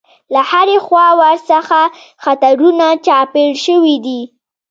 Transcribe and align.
له 0.33 0.41
هرې 0.49 0.77
خوا 0.85 1.07
ورڅخه 1.19 1.81
خطرونه 2.23 2.87
چاپېر 3.05 3.51
شوي 3.65 3.95
دي. 4.05 4.21